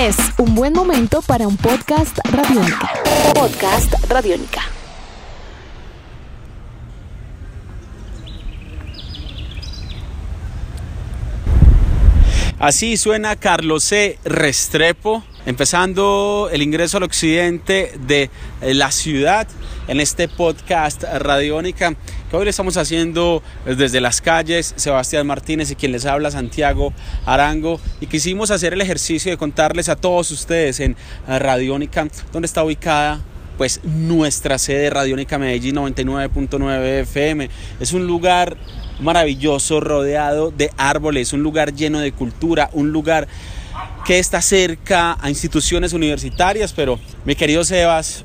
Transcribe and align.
Es 0.00 0.16
un 0.38 0.54
buen 0.54 0.72
momento 0.72 1.20
para 1.20 1.46
un 1.46 1.58
podcast 1.58 2.20
radiónica. 2.32 2.90
Podcast 3.34 3.92
radiónica. 4.08 4.62
Así 12.58 12.96
suena 12.96 13.36
Carlos 13.36 13.84
C. 13.84 14.18
Restrepo, 14.24 15.22
empezando 15.44 16.48
el 16.50 16.62
ingreso 16.62 16.96
al 16.96 17.02
occidente 17.02 17.92
de 18.06 18.30
la 18.62 18.92
ciudad 18.92 19.46
en 19.86 20.00
este 20.00 20.28
podcast 20.28 21.02
radiónica 21.02 21.94
que 22.30 22.36
hoy 22.36 22.44
le 22.44 22.50
estamos 22.50 22.76
haciendo 22.76 23.42
desde 23.64 24.00
las 24.00 24.20
calles. 24.20 24.72
Sebastián 24.76 25.26
Martínez 25.26 25.70
y 25.72 25.74
quien 25.74 25.92
les 25.92 26.06
habla, 26.06 26.30
Santiago 26.30 26.92
Arango. 27.26 27.80
Y 28.00 28.06
quisimos 28.06 28.50
hacer 28.52 28.72
el 28.72 28.80
ejercicio 28.80 29.32
de 29.32 29.36
contarles 29.36 29.88
a 29.88 29.96
todos 29.96 30.30
ustedes 30.30 30.78
en 30.80 30.96
Radiónica 31.26 32.06
dónde 32.32 32.46
está 32.46 32.62
ubicada 32.62 33.20
pues 33.58 33.80
nuestra 33.84 34.56
sede 34.56 34.88
Radiónica 34.88 35.36
Medellín 35.36 35.76
99.9 35.76 37.00
FM. 37.00 37.50
Es 37.78 37.92
un 37.92 38.06
lugar 38.06 38.56
maravilloso, 39.00 39.80
rodeado 39.80 40.50
de 40.50 40.70
árboles, 40.78 41.34
un 41.34 41.42
lugar 41.42 41.74
lleno 41.74 41.98
de 41.98 42.12
cultura, 42.12 42.70
un 42.72 42.90
lugar 42.90 43.28
que 44.06 44.18
está 44.18 44.40
cerca 44.40 45.18
a 45.20 45.28
instituciones 45.28 45.92
universitarias, 45.92 46.72
pero 46.72 46.98
mi 47.26 47.34
querido 47.34 47.64
Sebas, 47.64 48.24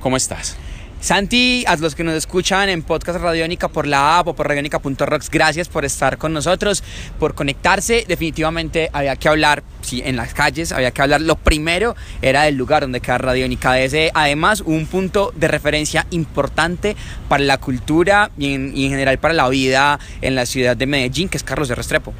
¿cómo 0.00 0.16
estás? 0.16 0.56
Santi, 1.00 1.64
a 1.66 1.76
los 1.76 1.94
que 1.94 2.02
nos 2.02 2.14
escuchan 2.14 2.68
en 2.68 2.82
Podcast 2.82 3.20
Radiónica 3.20 3.68
por 3.68 3.86
la 3.86 4.18
app 4.18 4.28
o 4.28 4.34
por 4.34 4.48
radiónica.rocks, 4.48 5.30
gracias 5.30 5.68
por 5.68 5.84
estar 5.84 6.18
con 6.18 6.32
nosotros, 6.32 6.82
por 7.18 7.34
conectarse. 7.34 8.04
Definitivamente 8.08 8.90
había 8.92 9.14
que 9.16 9.28
hablar, 9.28 9.62
sí, 9.82 10.02
en 10.04 10.16
las 10.16 10.34
calles, 10.34 10.72
había 10.72 10.90
que 10.90 11.02
hablar. 11.02 11.20
Lo 11.20 11.36
primero 11.36 11.94
era 12.22 12.42
del 12.42 12.56
lugar 12.56 12.82
donde 12.82 13.00
queda 13.00 13.18
Radiónica. 13.18 13.78
Ese, 13.78 14.10
además, 14.14 14.62
un 14.62 14.86
punto 14.86 15.32
de 15.36 15.48
referencia 15.48 16.06
importante 16.10 16.96
para 17.28 17.44
la 17.44 17.58
cultura 17.58 18.30
y 18.36 18.54
en, 18.54 18.76
y 18.76 18.86
en 18.86 18.90
general 18.90 19.18
para 19.18 19.34
la 19.34 19.48
vida 19.48 20.00
en 20.22 20.34
la 20.34 20.46
ciudad 20.46 20.76
de 20.76 20.86
Medellín, 20.86 21.28
que 21.28 21.36
es 21.36 21.44
Carlos 21.44 21.68
de 21.68 21.74
Restrepo. 21.74 22.14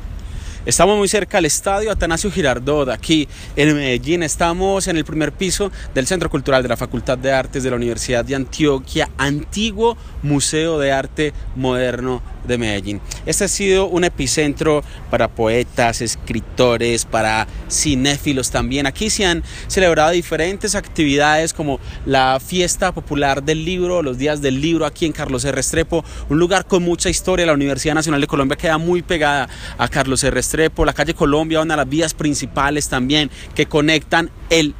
Estamos 0.67 0.98
muy 0.98 1.06
cerca 1.06 1.39
del 1.39 1.45
estadio 1.45 1.92
Atanasio 1.92 2.28
Girardot, 2.28 2.89
aquí 2.89 3.28
en 3.55 3.77
Medellín. 3.77 4.25
Estamos 4.25 4.89
en 4.89 4.97
el 4.97 5.05
primer 5.05 5.31
piso 5.31 5.70
del 5.95 6.08
Centro 6.08 6.28
Cultural 6.28 6.61
de 6.61 6.69
la 6.69 6.77
Facultad 6.77 7.17
de 7.17 7.33
Artes 7.33 7.62
de 7.62 7.70
la 7.70 7.77
Universidad 7.77 8.25
de 8.25 8.34
Antioquia, 8.34 9.08
antiguo 9.17 9.97
Museo 10.25 10.81
de 10.81 10.91
Arte 10.91 11.33
Moderno 11.55 12.20
de 12.47 12.58
Medellín. 12.58 13.00
Este 13.27 13.44
ha 13.44 13.48
sido 13.48 13.86
un 13.86 14.05
epicentro 14.05 14.83
para 15.11 15.28
poetas, 15.28 16.00
escritores, 16.00 17.05
para 17.05 17.47
cinéfilos 17.70 18.50
también. 18.50 18.86
Aquí 18.86 19.11
se 19.11 19.27
han 19.27 19.42
celebrado 19.66 20.11
diferentes 20.11 20.74
actividades 20.74 21.52
como 21.52 21.80
la 22.05 22.39
fiesta 22.41 22.92
popular 22.92 23.42
del 23.42 23.64
libro, 23.64 24.02
los 24.02 24.19
días 24.19 24.41
del 24.42 24.61
libro 24.61 24.86
aquí 24.86 25.06
en 25.06 25.12
Carlos 25.12 25.44
R. 25.44 25.56
Restrepo, 25.56 26.05
un 26.28 26.39
lugar 26.39 26.67
con 26.67 26.83
mucha 26.83 27.11
historia. 27.11 27.47
La 27.47 27.55
Universidad 27.55 27.94
Nacional 27.94 28.20
de 28.20 28.27
Colombia 28.27 28.56
queda 28.56 28.78
muy 28.78 29.02
pegada 29.02 29.48
a 29.78 29.89
Carlos 29.89 30.22
R. 30.22 30.34
Restrepo, 30.34 30.84
la 30.84 30.92
calle 30.92 31.14
Colombia, 31.14 31.61
una 31.61 31.74
de 31.74 31.78
las 31.78 31.89
vías 31.89 32.14
principales 32.14 32.89
también 32.89 33.30
que 33.55 33.67
conectan 33.67 34.30
el 34.50 34.74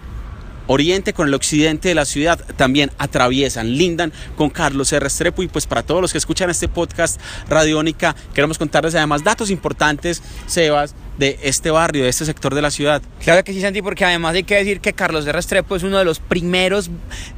oriente 0.67 1.13
con 1.13 1.29
el 1.29 1.35
occidente 1.35 1.89
de 1.89 1.95
la 1.95 2.05
ciudad 2.05 2.39
también 2.57 2.91
atraviesan, 2.99 3.77
lindan 3.77 4.13
con 4.37 4.51
Carlos 4.51 4.93
R. 4.93 5.01
Restrepo 5.01 5.43
y 5.43 5.49
pues 5.49 5.67
para 5.67 5.83
todos 5.83 6.01
los 6.01 6.13
que 6.13 6.19
escuchan 6.19 6.51
este 6.51 6.69
podcast 6.69 7.21
Radiónica 7.49 8.15
queremos 8.35 8.59
contarles 8.59 8.95
además 8.95 9.25
datos 9.25 9.51
importantes, 9.51 10.23
Sebas, 10.47 10.95
de 11.19 11.39
este 11.43 11.71
barrio, 11.71 12.05
de 12.05 12.11
este 12.11 12.25
sector 12.25 12.55
de 12.55 12.63
la 12.63 12.71
ciudad. 12.71 13.03
Claro 13.23 13.43
que 13.45 13.53
sí, 13.53 13.61
Santi, 13.61 13.83
porque 13.83 14.05
además 14.05 14.35
hay 14.35 14.45
que 14.45 14.57
decir 14.57 14.81
que 14.81 14.93
Carlos 14.93 15.25
de 15.25 15.33
Restrepo 15.33 15.77
es 15.77 15.83
uno 15.83 15.99
de 15.99 16.05
los 16.05 16.21
primeros, 16.21 16.91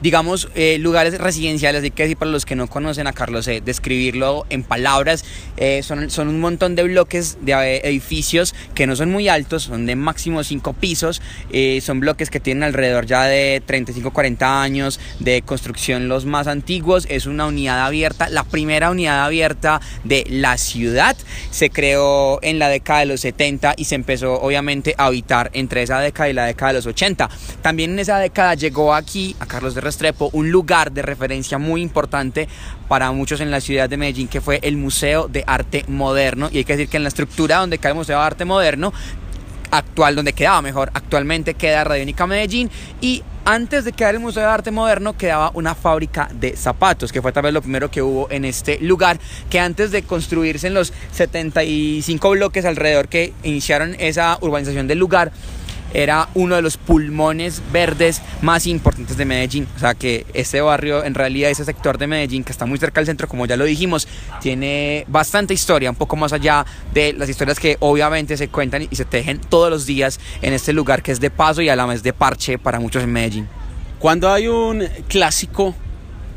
digamos, 0.02 0.48
eh, 0.54 0.78
lugares 0.78 1.18
residenciales, 1.18 1.82
hay 1.82 1.90
que 1.90 2.02
decir 2.02 2.16
para 2.16 2.30
los 2.30 2.44
que 2.44 2.56
no 2.56 2.66
conocen 2.66 3.06
a 3.06 3.12
Carlos, 3.12 3.46
eh, 3.48 3.62
describirlo 3.64 4.46
en 4.50 4.62
palabras, 4.62 5.24
eh, 5.56 5.82
son, 5.82 6.10
son 6.10 6.28
un 6.28 6.40
montón 6.40 6.74
de 6.74 6.82
bloques 6.84 7.38
de 7.42 7.52
eh, 7.52 7.80
edificios 7.88 8.54
que 8.74 8.86
no 8.86 8.96
son 8.96 9.10
muy 9.10 9.28
altos, 9.28 9.64
son 9.64 9.86
de 9.86 9.96
máximo 9.96 10.42
cinco 10.44 10.72
pisos, 10.72 11.22
son 11.82 12.00
bloques 12.00 12.30
que 12.30 12.40
tienen 12.40 12.62
alrededor 12.62 13.06
ya 13.06 13.24
de 13.24 13.62
35, 13.64 14.12
40 14.12 14.62
años 14.62 15.00
de 15.18 15.42
construcción 15.42 16.08
los 16.08 16.24
más 16.24 16.46
antiguos, 16.46 17.06
es 17.08 17.26
una 17.26 17.46
unidad 17.46 17.84
abierta, 17.84 18.28
la 18.28 18.44
primera 18.44 18.90
unidad 18.90 19.24
abierta 19.24 19.80
de 20.04 20.24
la 20.28 20.58
ciudad, 20.58 21.16
se 21.50 21.70
creó 21.70 22.38
en 22.42 22.58
la 22.58 22.68
década 22.68 23.00
de 23.00 23.06
los 23.06 23.20
70, 23.20 23.67
y 23.76 23.84
se 23.84 23.94
empezó 23.94 24.40
obviamente 24.40 24.94
a 24.96 25.06
habitar 25.06 25.50
entre 25.52 25.82
esa 25.82 26.00
década 26.00 26.28
y 26.28 26.32
la 26.32 26.46
década 26.46 26.72
de 26.72 26.78
los 26.78 26.86
80. 26.86 27.28
También 27.62 27.92
en 27.92 27.98
esa 27.98 28.18
década 28.18 28.54
llegó 28.54 28.94
aquí 28.94 29.36
a 29.40 29.46
Carlos 29.46 29.74
de 29.74 29.80
Restrepo 29.80 30.30
un 30.32 30.50
lugar 30.50 30.92
de 30.92 31.02
referencia 31.02 31.58
muy 31.58 31.82
importante 31.82 32.48
para 32.88 33.10
muchos 33.12 33.40
en 33.40 33.50
la 33.50 33.60
ciudad 33.60 33.88
de 33.88 33.96
Medellín 33.96 34.28
que 34.28 34.40
fue 34.40 34.60
el 34.62 34.76
Museo 34.76 35.28
de 35.28 35.44
Arte 35.46 35.84
Moderno 35.88 36.48
y 36.52 36.58
hay 36.58 36.64
que 36.64 36.74
decir 36.76 36.88
que 36.88 36.96
en 36.96 37.02
la 37.02 37.08
estructura 37.08 37.58
donde 37.58 37.78
cae 37.78 37.92
el 37.92 37.96
Museo 37.96 38.18
de 38.18 38.24
Arte 38.24 38.44
Moderno 38.44 38.92
actual, 39.70 40.16
donde 40.16 40.32
quedaba 40.32 40.62
mejor, 40.62 40.90
actualmente 40.94 41.54
queda 41.54 41.84
Radiónica 41.84 42.26
Medellín 42.26 42.70
y 43.00 43.22
antes 43.48 43.86
de 43.86 43.92
quedar 43.92 44.14
el 44.14 44.20
Museo 44.20 44.42
de 44.42 44.48
Arte 44.50 44.70
Moderno 44.70 45.16
quedaba 45.16 45.50
una 45.54 45.74
fábrica 45.74 46.28
de 46.34 46.54
zapatos, 46.54 47.12
que 47.12 47.22
fue 47.22 47.32
tal 47.32 47.44
vez 47.44 47.54
lo 47.54 47.62
primero 47.62 47.90
que 47.90 48.02
hubo 48.02 48.30
en 48.30 48.44
este 48.44 48.78
lugar, 48.80 49.18
que 49.48 49.58
antes 49.58 49.90
de 49.90 50.02
construirse 50.02 50.66
en 50.66 50.74
los 50.74 50.92
75 51.12 52.28
bloques 52.28 52.66
alrededor 52.66 53.08
que 53.08 53.32
iniciaron 53.44 53.96
esa 53.98 54.36
urbanización 54.42 54.86
del 54.86 54.98
lugar, 54.98 55.32
era 55.92 56.28
uno 56.34 56.56
de 56.56 56.62
los 56.62 56.76
pulmones 56.76 57.62
verdes 57.72 58.22
más 58.42 58.66
importantes 58.66 59.16
de 59.16 59.24
Medellín. 59.24 59.66
O 59.76 59.78
sea 59.78 59.94
que 59.94 60.26
este 60.34 60.60
barrio, 60.60 61.04
en 61.04 61.14
realidad 61.14 61.50
ese 61.50 61.64
sector 61.64 61.98
de 61.98 62.06
Medellín 62.06 62.44
que 62.44 62.52
está 62.52 62.66
muy 62.66 62.78
cerca 62.78 63.00
del 63.00 63.06
centro, 63.06 63.28
como 63.28 63.46
ya 63.46 63.56
lo 63.56 63.64
dijimos, 63.64 64.08
tiene 64.40 65.04
bastante 65.08 65.54
historia, 65.54 65.90
un 65.90 65.96
poco 65.96 66.16
más 66.16 66.32
allá 66.32 66.66
de 66.92 67.12
las 67.12 67.28
historias 67.28 67.58
que 67.58 67.76
obviamente 67.80 68.36
se 68.36 68.48
cuentan 68.48 68.86
y 68.90 68.96
se 68.96 69.04
tejen 69.04 69.40
todos 69.40 69.70
los 69.70 69.86
días 69.86 70.20
en 70.42 70.52
este 70.52 70.72
lugar 70.72 71.02
que 71.02 71.12
es 71.12 71.20
de 71.20 71.30
paso 71.30 71.62
y 71.62 71.68
a 71.68 71.76
la 71.76 71.86
vez 71.86 72.02
de 72.02 72.12
parche 72.12 72.58
para 72.58 72.80
muchos 72.80 73.02
en 73.02 73.12
Medellín. 73.12 73.48
Cuando 73.98 74.32
hay 74.32 74.46
un 74.46 74.84
clásico 75.08 75.74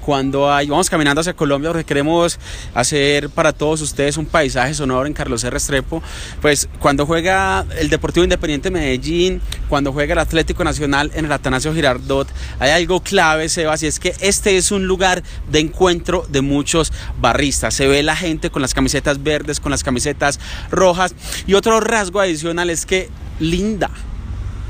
cuando 0.02 0.52
hay, 0.52 0.68
vamos 0.68 0.90
caminando 0.90 1.22
hacia 1.22 1.34
Colombia 1.34 1.70
porque 1.70 1.86
queremos 1.86 2.40
hacer 2.74 3.30
para 3.30 3.54
todos 3.54 3.82
ustedes 3.82 4.18
un 4.18 4.26
paisaje 4.26 4.74
sonoro 4.74 5.06
en 5.06 5.14
Carlos 5.14 5.44
R. 5.44 5.52
Restrepo, 5.52 6.02
pues 6.42 6.68
cuando 6.80 7.06
juega 7.06 7.66
el 7.78 7.90
Deportivo 7.90 8.24
Independiente 8.24 8.72
Medellín, 8.72 9.42
cuando 9.70 9.94
juega 9.94 10.14
el 10.14 10.20
Atlético 10.20 10.64
Nacional 10.64 11.12
en 11.14 11.26
el 11.26 11.32
Atanasio 11.32 11.74
Girardot, 11.74 12.28
hay 12.60 12.72
algo 12.72 13.02
clave, 13.02 13.48
Sebas, 13.48 13.84
y 13.84 13.88
es 13.88 14.00
que 14.00 14.16
este 14.22 14.58
es 14.58 14.72
un 14.72 14.88
lugar 14.88 15.24
de 15.50 15.60
encuentro 15.60 16.26
de 16.30 16.42
muchos 16.42 16.92
barristas. 17.20 17.74
Se 17.74 17.88
ve 17.88 18.04
la 18.04 18.16
gente 18.16 18.50
con 18.50 18.62
las 18.62 18.74
camisetas 18.74 19.22
verdes, 19.24 19.60
con 19.60 19.72
las 19.72 19.84
camisetas 19.84 20.40
rojas, 20.72 21.16
y 21.48 21.54
otro 21.54 21.80
rasgo 21.80 22.20
adicional 22.20 22.70
es 22.70 22.86
que 22.86 23.10
linda 23.40 23.90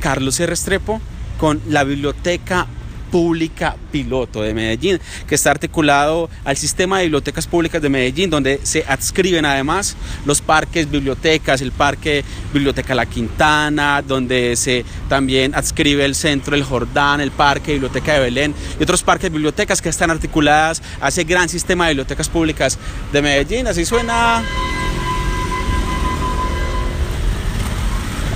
Carlos 0.01 0.39
R. 0.39 0.47
Restrepo 0.47 1.01
con 1.37 1.61
la 1.67 1.83
biblioteca 1.83 2.67
Pública 3.11 3.75
Piloto 3.91 4.41
de 4.41 4.53
Medellín, 4.53 4.99
que 5.27 5.35
está 5.35 5.51
articulado 5.51 6.29
al 6.45 6.57
sistema 6.57 6.97
de 6.97 7.03
bibliotecas 7.03 7.45
públicas 7.45 7.81
de 7.81 7.89
Medellín, 7.89 8.29
donde 8.29 8.59
se 8.63 8.83
adscriben 8.88 9.45
además 9.45 9.95
los 10.25 10.41
parques 10.41 10.89
bibliotecas, 10.89 11.61
el 11.61 11.72
parque 11.72 12.23
Biblioteca 12.53 12.95
La 12.95 13.05
Quintana, 13.05 14.01
donde 14.01 14.55
se 14.55 14.85
también 15.09 15.53
adscribe 15.53 16.05
el 16.05 16.16
centro 16.16 16.55
El 16.55 16.63
Jordán, 16.63 17.22
el 17.22 17.31
parque 17.31 17.73
Biblioteca 17.73 18.13
de 18.13 18.19
Belén 18.22 18.55
y 18.79 18.83
otros 18.83 19.03
parques 19.03 19.31
bibliotecas 19.31 19.81
que 19.81 19.89
están 19.89 20.09
articuladas 20.09 20.81
a 21.01 21.09
ese 21.09 21.23
gran 21.25 21.49
sistema 21.49 21.85
de 21.85 21.91
bibliotecas 21.91 22.29
públicas 22.29 22.79
de 23.11 23.22
Medellín. 23.22 23.67
Así 23.67 23.85
suena 23.85 24.41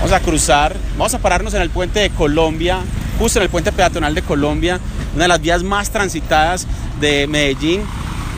Vamos 0.05 0.11
a 0.11 0.19
cruzar, 0.19 0.75
vamos 0.99 1.15
a 1.15 1.19
pararnos 1.19 1.55
en 1.55 1.63
el 1.63 1.71
puente 1.71 1.99
de 1.99 2.11
Colombia, 2.11 2.81
justo 3.17 3.39
en 3.39 3.43
el 3.43 3.49
puente 3.49 3.71
peatonal 3.71 4.13
de 4.15 4.21
Colombia, 4.21 4.79
una 5.13 5.23
de 5.23 5.27
las 5.27 5.41
vías 5.41 5.63
más 5.63 5.89
transitadas 5.89 6.67
de 6.99 7.27
Medellín 7.27 7.81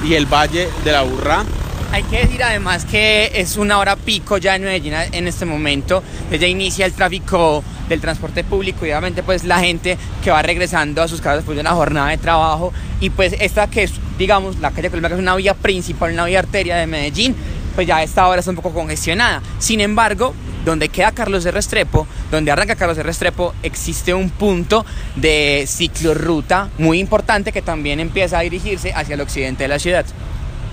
y 0.06 0.14
el 0.14 0.26
Valle 0.26 0.70
de 0.84 0.92
la 0.92 1.02
Burra. 1.04 1.44
Hay 1.92 2.04
que 2.04 2.20
decir 2.20 2.44
además 2.44 2.86
que 2.86 3.32
es 3.34 3.56
una 3.56 3.80
hora 3.80 3.96
pico 3.96 4.38
ya 4.38 4.56
en 4.56 4.64
Medellín 4.64 4.94
en 4.94 5.28
este 5.28 5.46
momento. 5.46 6.04
Ya 6.30 6.46
inicia 6.46 6.86
el 6.86 6.94
tráfico 6.94 7.64
del 7.88 8.02
transporte 8.02 8.44
público 8.44 8.86
y 8.86 8.90
obviamente 8.90 9.24
pues 9.24 9.46
la 9.46 9.60
gente 9.60 9.98
que 10.22 10.30
va 10.30 10.42
regresando 10.42 11.02
a 11.02 11.08
sus 11.08 11.22
casas 11.22 11.38
después 11.38 11.56
de 11.56 11.62
una 11.62 11.72
jornada 11.72 12.10
de 12.10 12.18
trabajo. 12.18 12.74
Y 13.00 13.10
pues 13.10 13.36
esta 13.40 13.68
que 13.70 13.84
es, 13.84 13.94
digamos, 14.18 14.60
la 14.60 14.72
calle 14.72 14.90
Colombia 14.90 15.10
que 15.10 15.16
es 15.16 15.22
una 15.22 15.36
vía 15.36 15.54
principal, 15.54 16.12
una 16.12 16.26
vía 16.26 16.40
arteria 16.40 16.76
de 16.76 16.88
Medellín, 16.88 17.36
pues 17.78 17.86
ya 17.86 17.98
a 17.98 18.04
esta 18.04 18.28
hora 18.28 18.40
está 18.40 18.50
un 18.50 18.56
poco 18.56 18.74
congestionada. 18.74 19.44
Sin 19.60 19.82
embargo, 19.82 20.34
donde 20.66 20.90
queda 20.90 21.12
Carlos 21.12 21.44
de 21.44 21.52
Restrepo, 21.52 22.08
donde 22.32 22.50
arranca 22.50 22.76
Carlos 22.76 22.98
de 22.98 23.04
Restrepo, 23.04 23.54
existe 23.62 24.16
un 24.16 24.32
punto 24.32 24.84
de 25.16 25.64
ciclorruta 25.68 26.72
muy 26.80 26.98
importante 26.98 27.52
que 27.52 27.62
también 27.62 28.00
empieza 28.00 28.40
a 28.40 28.42
dirigirse 28.42 28.94
hacia 28.94 29.14
el 29.14 29.22
occidente 29.22 29.66
de 29.66 29.68
la 29.68 29.78
ciudad. 29.78 30.08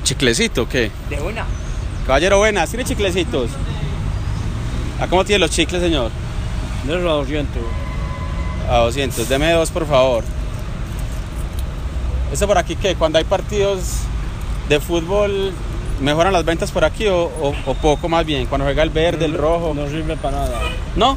¿Chiclecito 0.02 0.66
qué? 0.66 0.90
De 1.10 1.20
una. 1.20 1.44
Caballero, 2.06 2.38
buenas, 2.38 2.70
¿tiene 2.70 2.86
chiclecitos? 2.86 3.50
¿A 4.98 5.06
cómo 5.06 5.26
tiene 5.26 5.40
los 5.40 5.50
chicles, 5.50 5.82
señor? 5.82 6.10
De 6.86 6.94
los 6.94 7.02
200. 7.02 7.62
A 8.70 8.76
200. 8.78 9.28
Deme 9.28 9.52
dos, 9.52 9.70
por 9.70 9.86
favor. 9.86 10.24
¿Eso 12.32 12.46
por 12.46 12.56
aquí 12.56 12.76
qué? 12.76 12.94
Cuando 12.94 13.18
hay 13.18 13.24
partidos 13.24 13.80
de 14.70 14.80
fútbol, 14.80 15.52
¿mejoran 16.00 16.32
las 16.32 16.44
ventas 16.44 16.70
por 16.70 16.84
aquí 16.84 17.06
o, 17.06 17.24
o- 17.24 17.54
o 17.66 17.74
poco 17.74 18.08
más 18.08 18.24
bien? 18.26 18.46
Cuando 18.46 18.64
juega 18.66 18.82
el 18.82 18.90
verde, 18.90 19.24
el 19.24 19.34
rojo. 19.34 19.72
No 19.74 19.86
sirve 19.88 20.16
para 20.16 20.38
nada. 20.38 20.60
¿No? 20.96 21.16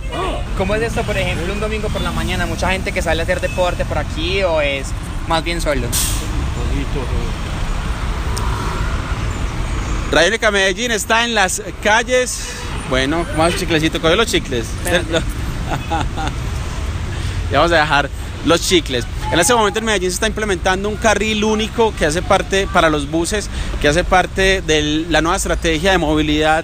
¿Cómo 0.57 0.75
es 0.75 0.81
esto, 0.81 1.03
por 1.03 1.17
ejemplo, 1.17 1.53
un 1.53 1.59
domingo 1.59 1.87
por 1.89 2.01
la 2.01 2.11
mañana? 2.11 2.45
¿Mucha 2.45 2.71
gente 2.71 2.91
que 2.91 3.01
sale 3.01 3.21
a 3.21 3.23
hacer 3.23 3.39
deporte 3.41 3.85
por 3.85 3.97
aquí 3.97 4.43
o 4.43 4.61
es 4.61 4.87
más 5.27 5.43
bien 5.43 5.61
solo? 5.61 5.81
Poquito. 5.81 7.05
Radiónica 10.11 10.51
Medellín 10.51 10.91
está 10.91 11.25
en 11.25 11.35
las 11.35 11.61
calles. 11.83 12.47
Bueno, 12.89 13.25
más 13.37 13.55
chiclecito, 13.57 13.99
coge 14.01 14.15
los 14.15 14.27
chicles. 14.27 14.65
y 17.51 17.53
vamos 17.53 17.71
a 17.71 17.75
dejar 17.77 18.09
los 18.45 18.61
chicles. 18.61 19.05
En 19.31 19.39
este 19.39 19.53
momento 19.53 19.79
en 19.79 19.85
Medellín 19.85 20.09
se 20.09 20.15
está 20.15 20.27
implementando 20.27 20.89
un 20.89 20.95
carril 20.95 21.43
único 21.43 21.93
que 21.95 22.05
hace 22.05 22.21
parte 22.21 22.67
para 22.71 22.89
los 22.89 23.09
buses, 23.09 23.49
que 23.81 23.87
hace 23.87 24.03
parte 24.03 24.61
de 24.61 25.05
la 25.09 25.21
nueva 25.21 25.37
estrategia 25.37 25.91
de 25.91 25.97
movilidad 25.97 26.63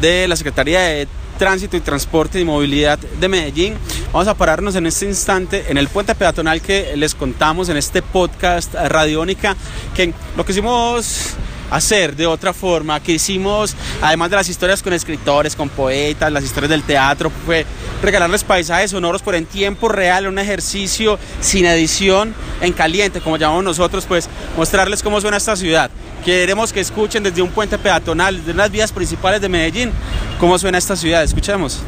de 0.00 0.28
la 0.28 0.36
Secretaría 0.36 0.80
de 0.80 1.08
Tránsito 1.38 1.76
y 1.76 1.80
Transporte 1.80 2.40
y 2.40 2.44
Movilidad 2.44 2.98
de 2.98 3.28
Medellín. 3.28 3.74
Vamos 4.12 4.26
a 4.26 4.34
pararnos 4.34 4.74
en 4.74 4.86
este 4.86 5.06
instante 5.06 5.66
en 5.68 5.78
el 5.78 5.88
puente 5.88 6.14
peatonal 6.14 6.60
que 6.60 6.96
les 6.96 7.14
contamos 7.14 7.68
en 7.68 7.76
este 7.76 8.02
podcast 8.02 8.74
eh, 8.74 8.88
Radiónica, 8.88 9.56
que 9.94 10.12
lo 10.36 10.44
que 10.44 10.52
hicimos 10.52 11.36
hacer 11.70 12.16
de 12.16 12.26
otra 12.26 12.52
forma, 12.52 13.00
que 13.00 13.12
hicimos, 13.12 13.76
además 14.02 14.30
de 14.30 14.36
las 14.36 14.48
historias 14.48 14.82
con 14.82 14.92
escritores, 14.92 15.54
con 15.54 15.68
poetas, 15.68 16.32
las 16.32 16.44
historias 16.44 16.70
del 16.70 16.82
teatro, 16.82 17.30
fue 17.46 17.66
regalarles 18.02 18.44
paisajes 18.44 18.90
sonoros, 18.90 19.22
pero 19.22 19.36
en 19.36 19.46
tiempo 19.46 19.88
real, 19.88 20.26
un 20.26 20.38
ejercicio 20.38 21.18
sin 21.40 21.66
edición, 21.66 22.34
en 22.60 22.72
caliente, 22.72 23.20
como 23.20 23.36
llamamos 23.36 23.64
nosotros, 23.64 24.04
pues 24.06 24.28
mostrarles 24.56 25.02
cómo 25.02 25.20
suena 25.20 25.36
esta 25.36 25.56
ciudad. 25.56 25.90
Queremos 26.24 26.72
que 26.72 26.80
escuchen 26.80 27.22
desde 27.22 27.42
un 27.42 27.50
puente 27.50 27.78
peatonal, 27.78 28.38
desde 28.38 28.52
unas 28.52 28.70
vías 28.70 28.92
principales 28.92 29.40
de 29.40 29.48
Medellín, 29.48 29.92
cómo 30.38 30.58
suena 30.58 30.78
esta 30.78 30.96
ciudad. 30.96 31.22
Escuchemos. 31.22 31.82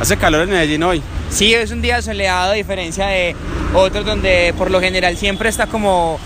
Hace 0.00 0.16
calor 0.16 0.42
en 0.42 0.50
Medellín 0.50 0.82
hoy. 0.82 1.00
Sí, 1.32 1.54
es 1.54 1.70
un 1.70 1.80
día 1.80 2.02
soleado 2.02 2.50
a 2.50 2.54
diferencia 2.54 3.06
de 3.06 3.34
otros 3.74 4.04
donde 4.04 4.54
por 4.58 4.70
lo 4.70 4.80
general 4.80 5.16
siempre 5.16 5.48
está 5.48 5.66
como 5.66 6.20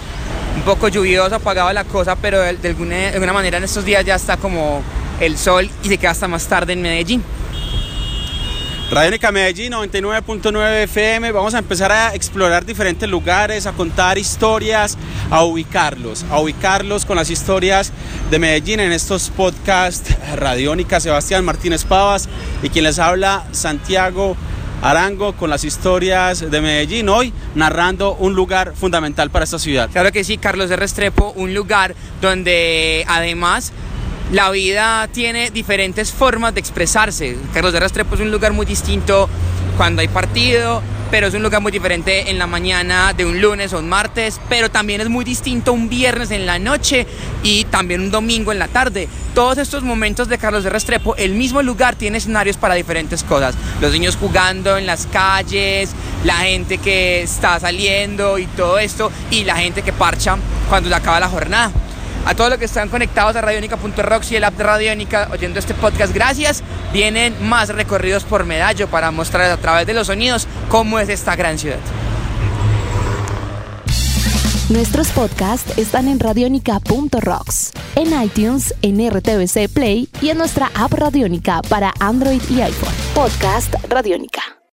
un 0.56 0.62
poco 0.62 0.88
lluvioso, 0.88 1.36
apagado 1.36 1.72
la 1.72 1.84
cosa, 1.84 2.16
pero 2.16 2.40
de, 2.40 2.68
alguna, 2.68 2.96
de 2.96 3.08
alguna 3.10 3.32
manera 3.32 3.58
en 3.58 3.64
estos 3.64 3.84
días 3.84 4.04
ya 4.04 4.16
está 4.16 4.36
como 4.36 4.82
el 5.20 5.38
sol 5.38 5.70
y 5.84 5.88
se 5.88 5.98
queda 5.98 6.10
hasta 6.10 6.26
más 6.26 6.48
tarde 6.48 6.72
en 6.72 6.82
Medellín. 6.82 7.22
Radiónica 8.90 9.30
Medellín 9.30 9.72
99.9 9.72 10.82
FM. 10.84 11.30
Vamos 11.30 11.54
a 11.54 11.58
empezar 11.58 11.92
a 11.92 12.12
explorar 12.14 12.64
diferentes 12.64 13.08
lugares, 13.08 13.66
a 13.66 13.72
contar 13.72 14.18
historias, 14.18 14.98
a 15.30 15.44
ubicarlos, 15.44 16.24
a 16.30 16.40
ubicarlos 16.40 17.04
con 17.04 17.16
las 17.16 17.30
historias 17.30 17.92
de 18.30 18.38
Medellín 18.40 18.80
en 18.80 18.90
estos 18.90 19.30
podcasts 19.30 20.16
Radiónica 20.36 20.98
Sebastián 20.98 21.44
Martínez 21.44 21.84
Pavas 21.84 22.28
y 22.62 22.70
quien 22.70 22.84
les 22.84 22.98
habla 22.98 23.44
Santiago 23.52 24.36
Arango 24.82 25.32
con 25.34 25.50
las 25.50 25.64
historias 25.64 26.50
de 26.50 26.60
Medellín 26.60 27.08
hoy 27.08 27.32
narrando 27.54 28.14
un 28.14 28.34
lugar 28.34 28.74
fundamental 28.74 29.30
para 29.30 29.44
esta 29.44 29.58
ciudad. 29.58 29.88
Claro 29.90 30.12
que 30.12 30.22
sí, 30.22 30.38
Carlos 30.38 30.68
de 30.68 30.76
Restrepo, 30.76 31.32
un 31.36 31.54
lugar 31.54 31.94
donde 32.20 33.04
además 33.08 33.72
la 34.32 34.50
vida 34.50 35.08
tiene 35.12 35.50
diferentes 35.50 36.12
formas 36.12 36.54
de 36.54 36.60
expresarse. 36.60 37.36
Carlos 37.54 37.72
de 37.72 37.80
Restrepo 37.80 38.16
es 38.16 38.20
un 38.20 38.30
lugar 38.30 38.52
muy 38.52 38.66
distinto 38.66 39.28
cuando 39.76 40.02
hay 40.02 40.08
partido, 40.08 40.82
pero 41.10 41.26
es 41.26 41.34
un 41.34 41.42
lugar 41.42 41.60
muy 41.62 41.72
diferente 41.72 42.30
en 42.30 42.38
la 42.38 42.46
mañana 42.46 43.12
de 43.12 43.24
un 43.24 43.40
lunes 43.40 43.72
o 43.72 43.78
un 43.78 43.88
martes, 43.88 44.40
pero 44.48 44.70
también 44.70 45.00
es 45.00 45.08
muy 45.08 45.24
distinto 45.24 45.72
un 45.72 45.88
viernes 45.88 46.30
en 46.30 46.46
la 46.46 46.58
noche 46.58 47.06
y 47.42 47.64
también 47.64 48.00
un 48.00 48.10
domingo 48.10 48.52
en 48.52 48.58
la 48.58 48.68
tarde. 48.68 49.08
Todos 49.34 49.58
estos 49.58 49.82
momentos 49.82 50.28
de 50.28 50.38
Carlos 50.38 50.64
de 50.64 50.70
Restrepo, 50.70 51.14
el 51.16 51.32
mismo 51.32 51.62
lugar 51.62 51.94
tiene 51.94 52.18
escenarios 52.18 52.56
para 52.56 52.74
diferentes 52.74 53.22
cosas. 53.22 53.54
Los 53.80 53.92
niños 53.92 54.16
jugando 54.16 54.76
en 54.76 54.86
las 54.86 55.06
calles, 55.06 55.90
la 56.24 56.36
gente 56.36 56.78
que 56.78 57.22
está 57.22 57.60
saliendo 57.60 58.38
y 58.38 58.46
todo 58.46 58.78
esto, 58.78 59.10
y 59.30 59.44
la 59.44 59.56
gente 59.56 59.82
que 59.82 59.92
parcha 59.92 60.36
cuando 60.68 60.88
se 60.88 60.94
acaba 60.94 61.20
la 61.20 61.28
jornada. 61.28 61.72
A 62.26 62.34
todos 62.34 62.50
los 62.50 62.58
que 62.58 62.64
están 62.64 62.88
conectados 62.88 63.36
a 63.36 63.40
radionica.rocks 63.40 64.32
y 64.32 64.36
el 64.36 64.44
app 64.44 64.54
de 64.54 64.64
Radionica 64.64 65.28
oyendo 65.30 65.60
este 65.60 65.74
podcast, 65.74 66.12
gracias. 66.12 66.62
Vienen 66.92 67.34
más 67.40 67.68
recorridos 67.68 68.24
por 68.24 68.44
Medallo 68.44 68.88
para 68.88 69.12
mostrar 69.12 69.48
a 69.48 69.56
través 69.56 69.86
de 69.86 69.94
los 69.94 70.08
sonidos 70.08 70.48
cómo 70.68 70.98
es 70.98 71.08
esta 71.08 71.36
gran 71.36 71.56
ciudad. 71.56 71.78
Nuestros 74.68 75.08
podcasts 75.10 75.78
están 75.78 76.08
en 76.08 76.18
radionica.rocks, 76.18 77.70
en 77.94 78.20
iTunes, 78.20 78.74
en 78.82 79.08
RTVC 79.08 79.72
Play 79.72 80.08
y 80.20 80.30
en 80.30 80.38
nuestra 80.38 80.72
app 80.74 80.92
Radionica 80.92 81.62
para 81.68 81.94
Android 82.00 82.42
y 82.50 82.60
iPhone. 82.60 82.94
Podcast 83.14 83.72
Radionica. 83.88 84.55